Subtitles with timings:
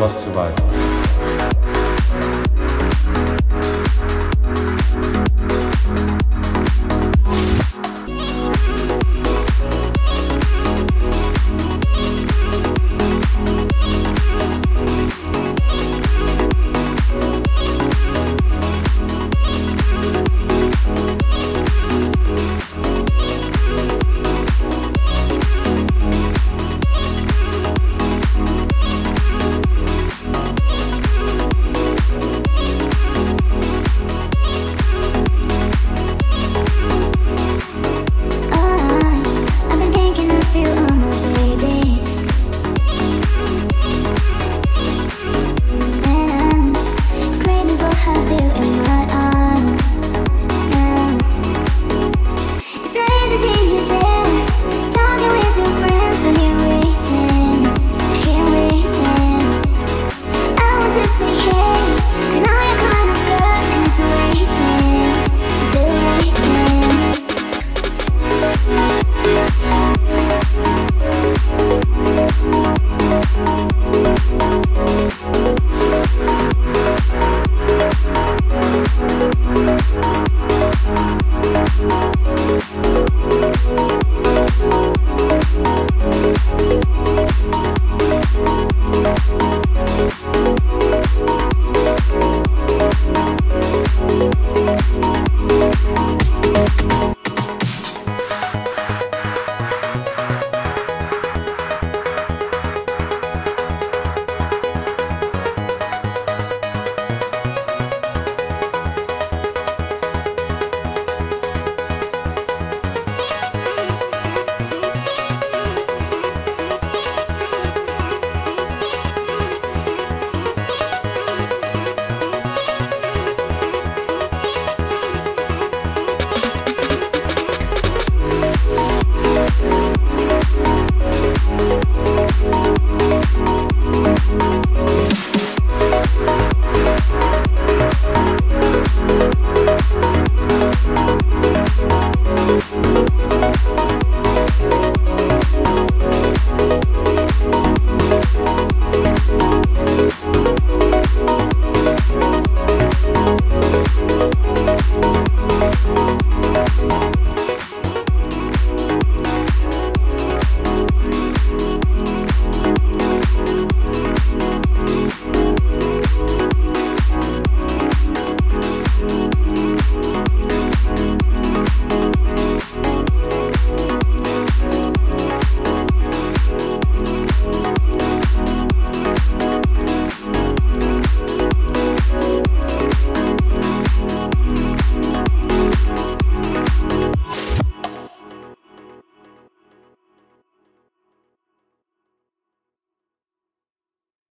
[0.00, 0.79] Lost Survival.